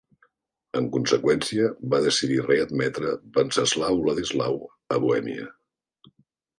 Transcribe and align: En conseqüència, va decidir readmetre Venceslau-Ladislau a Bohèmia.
En 0.79 0.87
conseqüència, 0.95 1.67
va 1.95 2.01
decidir 2.07 2.41
readmetre 2.47 3.13
Venceslau-Ladislau 3.39 4.61
a 4.99 5.03
Bohèmia. 5.07 5.51